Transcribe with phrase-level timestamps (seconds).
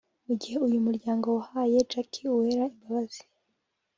[0.25, 3.21] Mu gihe uyu muryango wahaye Jackie Uwera imbabazi